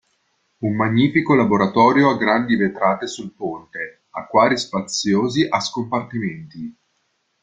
[0.61, 6.75] Un magnifico laboratorio a grandi vetrate sul ponte, acquari spaziosi a scompartimenti.